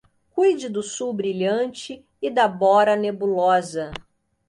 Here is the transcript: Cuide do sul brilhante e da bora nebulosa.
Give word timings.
Cuide 0.31 0.67
do 0.67 0.81
sul 0.81 1.13
brilhante 1.13 2.03
e 2.19 2.31
da 2.31 2.47
bora 2.47 2.95
nebulosa. 2.95 3.91